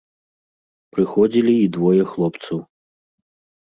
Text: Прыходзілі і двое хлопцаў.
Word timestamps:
Прыходзілі 0.95 1.53
і 1.69 1.71
двое 1.79 2.03
хлопцаў. 2.17 2.57